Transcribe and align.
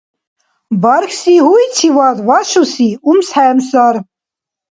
Бархьси 0.81 1.35
гьуйчивад 1.45 2.17
вашуси 2.27 2.89
умсхӀемсар. 3.09 3.95